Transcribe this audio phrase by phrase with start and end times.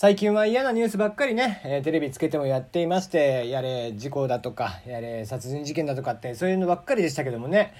[0.00, 7.74] 最近は嫌なニュースばっかりね、えー、テレビつけてもやっていましてやれ事故だとかやれ殺人事件だとかってそういうのばっかりでしたけどもね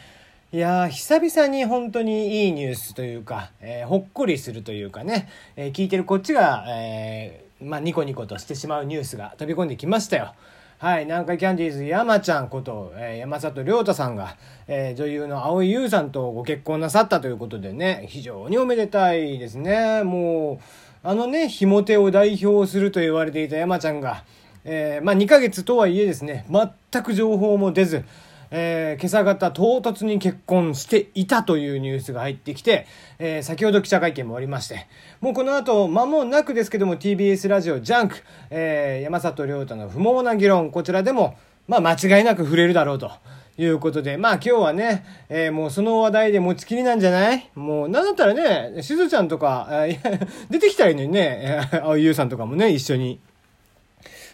[0.50, 10.34] いやー久々に本当にいいニュースというか、えー、ほっこりするというかね、えー、聞いてるこっちが、えまあ、ニコニコとしてしまうニュースが飛び込んできましたよ。
[10.78, 14.36] はい、南海キャンディーズ山ちゃんこと、えー、山里亮太さんが、
[14.68, 20.04] えー、女優の蒼井優さんとご結婚なさったということでね、非常におめでたいですね。
[20.04, 20.58] もう、
[21.04, 24.24] あのね、非モテを代表すると言われていた山ちゃんが、
[24.64, 28.04] えー、まあ2ヶ月とはいえですね、全く情報も出ず、
[28.50, 32.86] えー、今朝方唐突に結婚していたというニュースが入ってきて、
[33.20, 34.88] えー、先ほど記者会見もありまして、
[35.20, 38.16] もうこの後間もなくですけども TBS ラジオ JUNK、
[38.50, 41.36] えー、山里亮太の不毛な議論、こちらでも、
[41.68, 43.12] まあ間違いなく触れるだろうと。
[43.58, 47.50] いうことで、まあ今日はね、えー、もうその話題で持ちきりなんじゃない？
[47.56, 49.68] もう、なんだったらね、しずちゃんとか、
[50.48, 53.18] 出てきたらいいのにね、青井優さんとかもね、一緒に。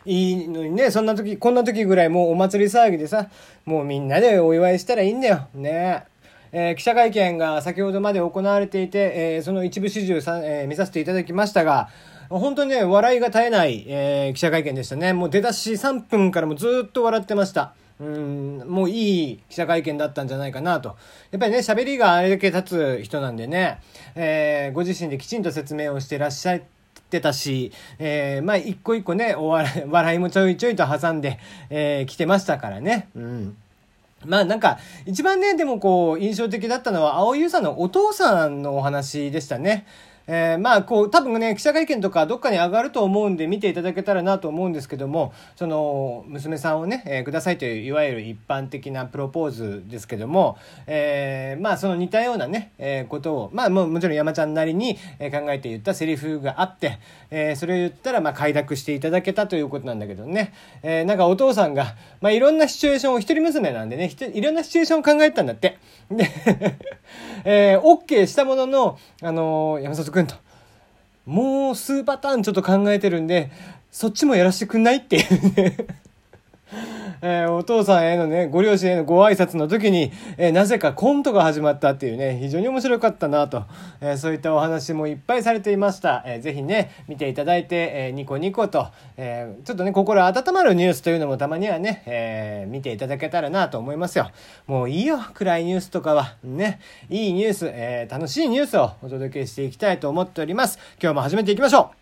[0.07, 3.29] いいのにね、そんな時、こんな時ぐらいもうお祭り騒ぎでさ、
[3.65, 5.49] もうみんなでお祝いしたらいいんだよ。
[5.55, 6.05] ね
[6.53, 11.89] えー、記者会見が先ほどまで行われていて、えー、その一部始終さ、え、見させていただきましたが、
[12.29, 15.13] 本当にね、笑いが絶えない、え、記者会見でしたね。
[15.15, 17.73] もう出だし3分からもずっと笑ってました。
[18.01, 20.97] うん、もういい記者会見だったんじゃないかなと。
[21.31, 23.81] やっぱりね、喋りがあれだけ立つ人なんでね、
[24.17, 26.63] えー、ご自身できちんと説明をしてらっしゃっ
[27.09, 31.39] てたし、えー、まあ一個一個ね、お笑い、 笑いもちょいちょいと挟んで、
[31.71, 33.09] えー、来てましたからね。
[33.15, 33.57] うん。
[34.25, 39.87] まあなんか、一番ね、でもこう、印象的だったのは、青井優さんのお父さんのお話でしたね。
[40.27, 56.99] えー、まあ、こう、多分ね、記者会見とかどっかに上がると思うんで見ていただけたらなと思うんですけども、その、娘さんをね、えー、くださいという、いわゆる一般的なプロポーズですけども、えー、まあ、その似たようなね、えー、ことを、まあ、ももちろん山ちゃんなりに、考えて言ったセリフがあって、
[57.31, 65.79] えー、それを言ったら、まあ、快諾していただけたということなんだけどね、えー、なんかお父さんが、まあ、いろんなシチュエーションを一人娘なんでね、いろんなシチュエーションを考えたんだって。
[66.11, 66.31] で、
[67.45, 70.37] えー、OK したものの、あのー、山里くんと、
[71.27, 73.51] もう数パターンちょっと考えてるんで、
[73.91, 75.77] そっちもやらせてくんないっていうね。
[77.27, 83.65] えー、お父さんへのね、ご両親へのご挨拶の時に、えー、なぜかコントが始まったっていうね、非常に面白かったなと、
[84.03, 86.23] えー、そういったお話もいっぱいされていました。
[86.27, 94.31] えー、ぜひね、見ていただいて、えー、ニコニコと、え、ちょっとね、心温まるニュースというのもたまにはね、え、見ていただけたらなと思いますよ。
[94.67, 96.35] もういいよ、暗いニュースとかは。
[96.45, 100.79] ね、いいニュース、え、楽しいニュースをお届けしていきたいと思っております。
[101.03, 101.93] 今日も始めていきましょ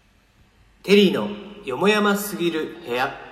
[0.83, 0.85] う。
[0.85, 1.29] テリーの
[1.65, 3.32] よもやますぎる部屋。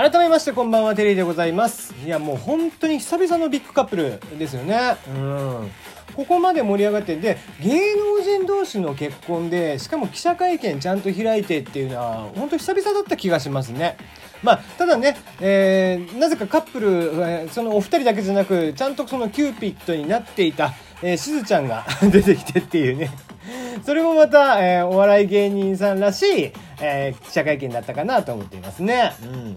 [0.00, 1.94] 改めましてこんばんはテリーでございます。
[2.06, 4.96] いやもう本当に久々のビッグカップルですよね。
[5.06, 5.70] うん。
[6.16, 13.98] ここまで盛り上がってで芸能人同士の結婚でしかも記者会見ちゃんと開いてっていうのは本当久々だった気がしますね。
[14.42, 20.72] まあ、ただね、えー、なぜかカップル、えー、そのお二人だけじゃなくちゃんとそのキューピッドになっていた、
[21.02, 23.10] えー、しずちゃんが 出てきてっていうね。
[23.84, 29.12] それもまた、えー、お笑い芸人さんらしい、えー、記者会見だったかなと思っていますね。
[29.24, 29.56] うん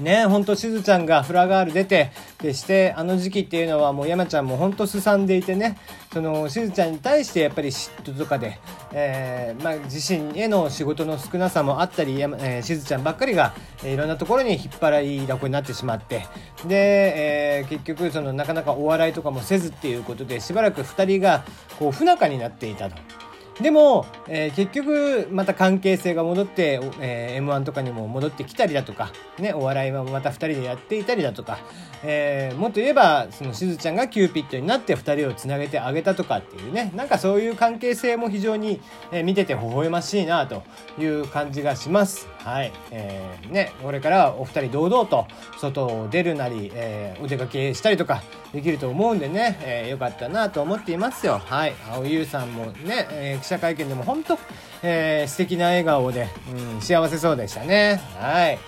[0.00, 5.78] ねほんとしずちゃんがフラガール出てでしてあの時期っていうのはもう山ちゃんもほんとすさんでいてね
[6.12, 8.58] そのしずちゃんに対してやっぱり嫉妬とかで、
[8.92, 16.26] えーまあ、自身への仕事の少なさもあったり、えー、しずちゃんばっかりが、え、いろんなところに引っ張りだこになってしまって
[16.66, 21.44] で、えー、結局そのなかなかお笑いとかもせずっていうことでしばらく2人が
[21.78, 23.29] こう不仲になっていたと。
[23.62, 31.58] でも、えー、結局また関係性が戻って、えー、m 1とかにも戻ってきたりだとか、ね、お笑いはまた2人でやっていたりだとか、
[32.02, 38.80] えー、もっと言えばそのしずちゃんがキューピッドになって2人をつなげてあげたとかっていうねなんかそういう関係性も非常に、
[39.12, 40.62] えー、見てて微笑ましいなと
[40.98, 42.28] いう感じがします。
[42.44, 45.26] はい、えー、ね、これからお二人堂々と
[45.58, 48.22] 外を出るなり、えー、お出かけしたりとか
[48.52, 51.38] できると思うんでね、えー、よかったなと思っていますよ。
[51.44, 54.38] はい、青優さんもね、えー、者会見でも本当、
[54.82, 56.28] えー、素敵な笑顔で、
[56.74, 58.00] うん、幸せそうでしたね。
[58.18, 58.58] はい。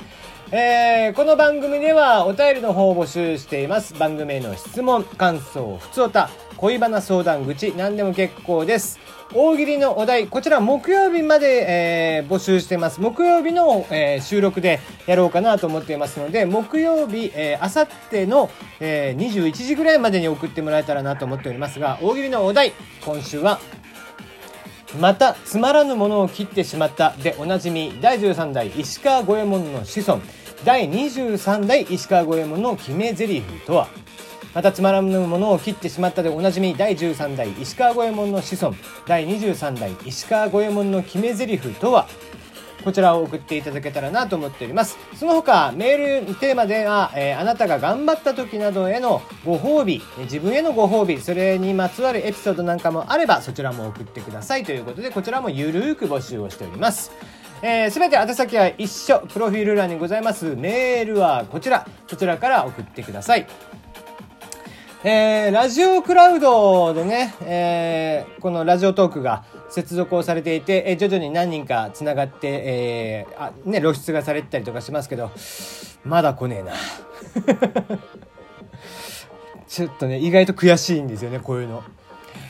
[0.54, 3.94] えー、この番組ではお便りの方を募集しています。
[3.94, 9.00] 番組への質問、感想、ふつおた、恋バナ相談口、何でも結構です。
[9.34, 13.00] 大喜利のお題、こちら木曜日まで、えー、募集してます。
[13.00, 23.58] 木曜日の、えー、収録でやろうかなと思っていますので、木曜日、えー、あさっての、えー、21時ぐらいまでに送ってもらえたらなと思っておりますが、大喜利のお題、今週は、
[25.00, 27.12] またつまらぬものを切ってしまった。
[27.22, 30.20] でおなじみ第13代石川五右衛門の子孫。
[30.64, 33.88] 第23代石川五右衛門の決め台詞とは？
[34.54, 38.76] またつまらぬものを切ってしまったでおなじみ第13代石川五右衛門の子孫。
[39.06, 42.06] 第23代石川五右衛門の決め台詞とは？
[42.82, 44.98] こちらを送っていただけたらなと思っております。
[45.14, 57.12] その他、メールテーマでは、えー、あなたが頑張った時などへのご褒美、自分へのご褒美、それにまつわるエピソードなんかもあれば、そちらも送ってくださいということで、こちらもゆるーく募集をしております。
[57.64, 59.20] えー、て宛先は一緒。
[59.20, 60.56] プロフィール欄にございます。
[60.56, 61.86] メールはこちら。
[62.10, 63.46] こちらから送ってください。
[65.04, 75.32] えー、ラジオクラウドでね、えー、このラジオトークが接続をされていて、えー、徐々に何人かつながって、えー、あ、ね、露出がされてたりとかしますけど、
[76.04, 76.72] まだ来ねえな。
[79.66, 81.82] ちょっとね、意外と悔しいんですよね、こういうの。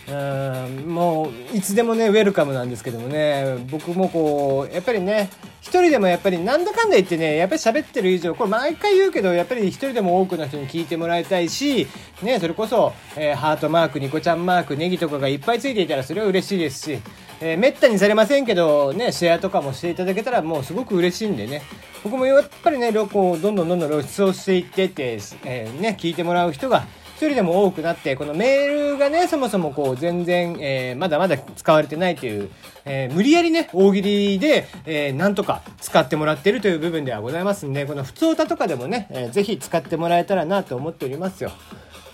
[0.08, 3.64] うんもういつでもねウェルカムなんですけどもね。
[3.70, 11.86] 僕もこうやっぱりね一人でもやっぱりなんだかんだ言ってねやっぱり喋ってる以上これ毎回言うけどやっぱり一人でも多くの人に聞いてもらいたいし
[12.20, 17.00] ねそれこそ、えー、ハートマークニコちゃんマークネギとかがいっぱいついていたらそれは嬉しいですし、
[17.40, 21.62] えー、めったにされませんけどねシェアとかもしていただけたらもうすごく嬉しいんでね。
[22.02, 26.84] 僕もやっぱりね旅行どんどんどんどん露出をしていってって、えー、ね聞いてもらう人が
[27.26, 32.50] 人でも多くなって、このメールがね、そもそもこう全然、えー、まだまだ使われてないという、
[32.84, 41.52] えー、無理やりね、大喜利で、えー、なんとか使ってもらってるという部分ではございますんで、この普通歌とかでもね、えー、ぜひ使ってもらえたらなと思っておりますよ。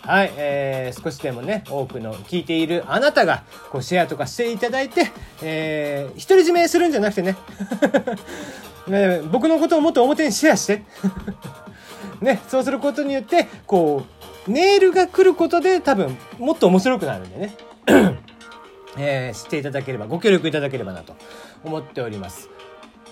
[0.09, 5.13] はい、えー、少しでもね、多くの聞いているあなたが、こう、シェアとかしていただいて、
[5.43, 7.37] えー、独り占めするんじゃなくてね、
[8.89, 10.83] ね僕のことをもっと表にシェアして、
[12.23, 14.18] ね、そうすることによって、こう、
[14.49, 17.57] メールが来ることで多分もっと面白くなるんでね。
[19.01, 21.15] えー、知っていただければご協力いただければなと
[21.63, 22.49] 思っております。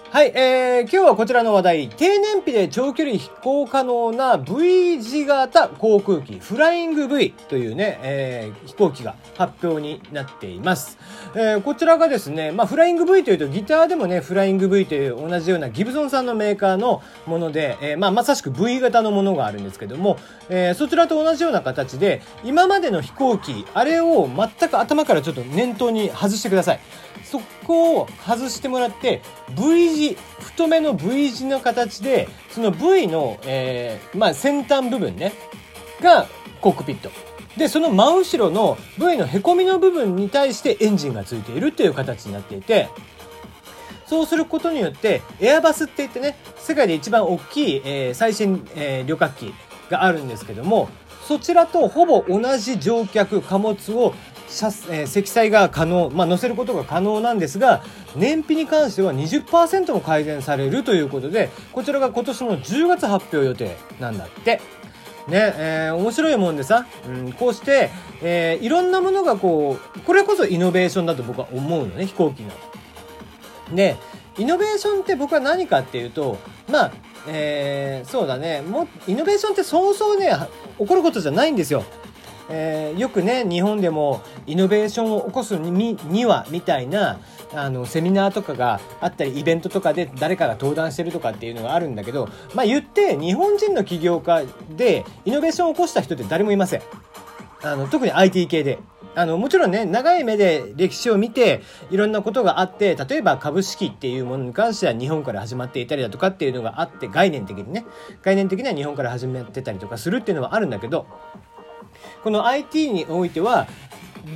[0.08, 10.96] はい、えー、今日はこちらの話題、低燃費で長距離飛行可能な V 字型航空機、フライング V というね、えー、飛行機が発表になっています。
[11.34, 20.18] えー、こちらがですね、まあ、フライング V というとギターでもね、フライング V という同じようなギブソンさんのメーカーのもので、えー、まあ、まさしく V 型のものがあるんですけども、
[20.48, 26.80] えー、そちらと同じような形で、今までの飛行機、あれを全く頭からちょっと念頭に外してください。
[27.24, 29.20] そこを外してもらって、
[29.56, 35.32] V 字、太めの V 字の形で、その V の、えー、まあ、先端部分ね、
[36.00, 36.26] が
[36.60, 37.10] コックピット。
[37.56, 42.88] で、その真後ろの V の凹みの部分に対してエンジンがついているという形になっていて、
[44.06, 49.54] そうすることによって、エアバスって言ってね、世界で一番大きい、えー、最新、えー、旅客機
[49.90, 50.88] があるんですけども、
[51.26, 54.14] そちらとほぼ同じ乗客、貨物を、
[54.90, 57.82] え、積載が可能、まあ、乗せることが可能なんですが、
[58.14, 64.60] 燃費に関しては20%も改善されるということで、こちらが今年の10月発表予定なんだって。
[65.28, 67.90] ね、えー、面白いもんでさ、うん、こうして、
[68.22, 72.50] えー、いろんなものがこう、これこそイノベーションだと僕は思うのね、飛行機の。
[73.74, 73.96] で、
[74.38, 76.38] イノベーションって僕は何かっていうと、
[76.70, 76.92] まあ、
[77.26, 80.30] えー、そうだね、もイノベーションってそうそうね、
[80.78, 81.84] 起こることじゃないんですよ。
[82.48, 87.18] えー、よくね日本でもイノベーションを起こすにはみたいな
[87.54, 94.44] あのセミナーとかがあったりイベントとかで誰かが登壇してるとかっていうのがあるんだけどまあ言って日本人の起業家
[94.76, 96.82] でイノベーションを起こした人って誰もいません
[97.62, 98.78] あの特に IT 系で。
[99.16, 107.86] あの、もちろんね、長い目で歴史を見て、いろんなことがあって、例えば株式っていうものに関しては日本から始まっていたりだとかっていうのがあって、概念的にね、
[108.20, 111.06] 概念的には日本から始まってたりとかするっていうのはあるんだけど、
[112.26, 113.68] この IT においては、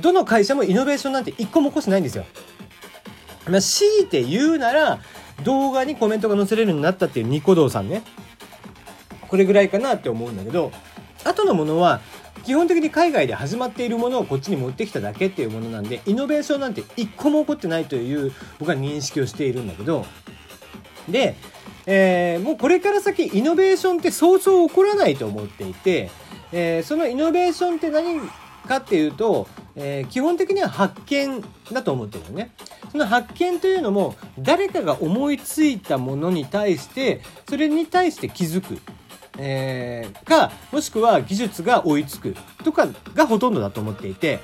[0.01, 2.23] どの会社もイノベーションなんて一個も起こしてないんですよ。
[3.49, 5.01] まあ、強いて言うなら、
[5.43, 8.03] 動画にコメントが載せれるようになったっていうニコ動さんね。
[9.27, 10.71] これぐらいかなって思うんだけど、
[11.25, 11.99] 後のものは、
[12.45, 20.05] 基本的に海外で始まっているものをこっちに持ってきただけっていうものなんで、イノベーションなんて一個も起こってないという僕は認識をしているんだけど、
[21.09, 21.35] で、
[21.85, 26.09] えー、もうこれから先イノベーションってそうそう起こらないと思っていて、
[26.51, 28.19] えー、そのイノベーションって何
[28.67, 32.51] かっていうと、えー、基本的には発見だと思ってるよね。
[32.91, 38.79] その発見というのも誰かが思いついたものに対してそれに対して気づく。
[39.37, 44.39] えー、かもしくは技術が追いつくとかがほとんどだと思っていて、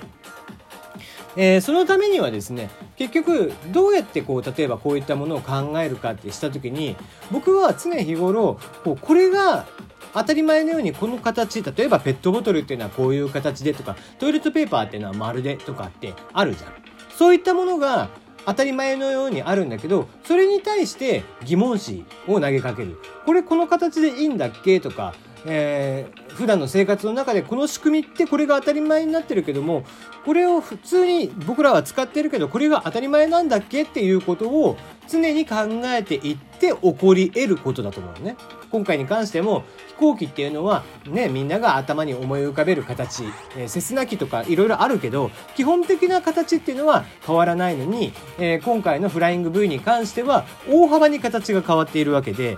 [1.36, 6.96] えー、そのためにはですね結局どうやってこう例えばこういったものを考えるかってした時に
[7.32, 9.66] 僕は常日頃こうこれが
[10.14, 16.74] 当たり前のようにこの形、例えばペットボトルっていうのはこういう形でとか、トイレットペーパーっていうのは丸でとかってあるじゃん。
[17.18, 18.10] そういったものが
[18.46, 23.00] 当たり前のようにあるんだけど、それに対して疑問視を投げかける。
[23.26, 25.14] これこの形でいいんだっけとか、
[25.50, 29.86] えー、普段の生活の中でこの仕組みってこれが当たり前になってるけども
[30.26, 33.84] これを普通に僕らは使ってるけどこれが当たり前なんだっけ？
[33.84, 34.78] っていうことを
[35.08, 38.36] 常に考えていって起こり得ることだと思うね。
[38.70, 43.24] 今回に関しても飛行機っていうのはねみんなが頭に思い浮かべる形、
[43.56, 52.58] えー、セスナ機とかいろいろあるけど基本的な形っていうのは変わらないのに、えー、今回のフライング V に関しては大幅に形が変わっているわけで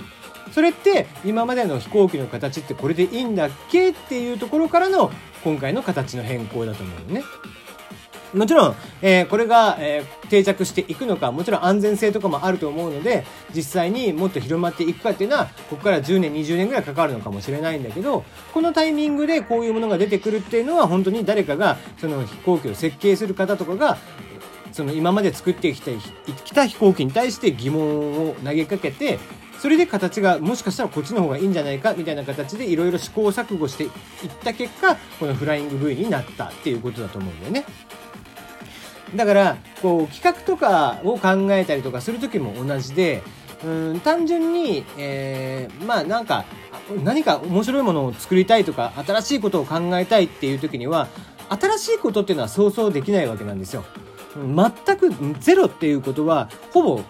[0.51, 5.11] それって今までの飛行機の形ってこれでいいんだっけっていうところからの
[5.43, 7.23] 今回の形の変更だと思うね。
[8.33, 13.25] もちろん、えー、これが、えー、定着していくのか、もちろん安全性とかもあると思うので、
[13.55, 23.97] 実際にもっと広まっていくかっていうのは、ここから10年、20年ぐらいかかるのかもしれないんだけど、このタイミングでこういうものが出てくるっていうのは、本当に誰かが、その飛行機を設計する方とかが、
[24.71, 25.91] その今まで作ってきた
[26.45, 29.17] きた飛行機に対して疑問を投げかけて、
[29.59, 33.91] それで形がもしかしたらこっちの方がいいんじゃないかみたいな形でいろいろ試行錯誤していっ
[34.43, 37.65] た結果このフライング V になったっていうことだと思うんだよね。
[39.15, 43.23] だからこう企画とかを考えたりとかする時も同じで
[43.63, 46.45] うん単純に、えー、まあなんか
[47.03, 51.07] 何か面白いものを作りたいとか新しいことを考えたいっていう時には
[51.49, 53.83] 新しいことっていうのは想像できないわけなんですよ。
[54.35, 57.01] 全くゼロっていうことはほぼ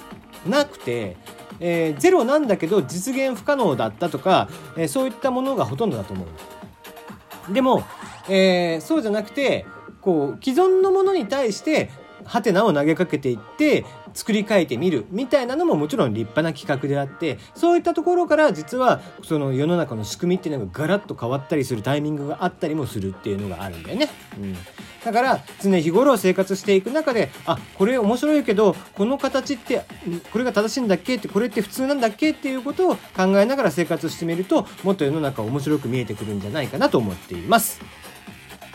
[0.48, 1.18] なくて
[1.60, 7.54] えー、ゼロなんだけど実現不可能だったとか、えー、そういったものがほとんどだと思う。
[7.54, 7.84] でも、
[8.28, 9.66] えー、そうじゃなくて、
[10.02, 11.90] こう、既存のものに対して、
[12.26, 13.86] ハテナを投げかけていって
[14.20, 24.10] 作り変えてみるみたいなのももちろん立派な企画であってそういったところから実はその世の中の仕組みっていうのがガラッと変わったりするタイミングがあったりもするっていうのがあるんだよね。
[24.38, 24.58] うん
[25.06, 29.86] だから常日頃生活していく中であこれ面白いけどこの形って
[30.34, 37.80] これが正しいんだっけってこれって普通なんだっけっていうことを考えながら生活してみるともっと世の中面白く見えてくるんじゃないかなと思っています。